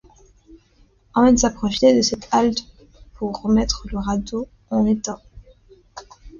Hans 1.13 1.43
a 1.45 1.51
profité 1.51 1.95
de 1.95 2.01
cette 2.01 2.27
halte 2.31 2.65
pour 3.13 3.39
remettre 3.39 3.85
le 3.91 3.99
radeau 3.99 4.47
en 4.71 4.87
état. 4.87 5.21